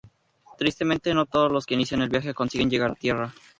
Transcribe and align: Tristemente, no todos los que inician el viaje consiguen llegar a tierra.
Tristemente, 0.57 1.13
no 1.13 1.27
todos 1.27 1.51
los 1.51 1.67
que 1.67 1.75
inician 1.75 2.01
el 2.01 2.09
viaje 2.09 2.33
consiguen 2.33 2.71
llegar 2.71 2.89
a 2.89 2.95
tierra. 2.95 3.35